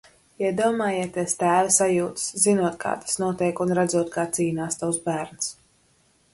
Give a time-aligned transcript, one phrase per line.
[0.43, 5.55] Iedomājieties tēva sajūtas, zinot kā tas notiek un redzot kā cīnās tavs bērns.